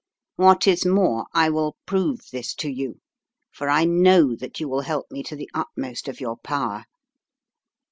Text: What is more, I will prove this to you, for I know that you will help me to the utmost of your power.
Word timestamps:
What 0.35 0.65
is 0.65 0.83
more, 0.83 1.27
I 1.31 1.51
will 1.51 1.77
prove 1.85 2.21
this 2.31 2.55
to 2.55 2.67
you, 2.71 3.01
for 3.51 3.69
I 3.69 3.85
know 3.85 4.35
that 4.35 4.59
you 4.59 4.67
will 4.67 4.81
help 4.81 5.11
me 5.11 5.21
to 5.21 5.35
the 5.35 5.47
utmost 5.53 6.07
of 6.07 6.19
your 6.19 6.37
power. 6.37 6.85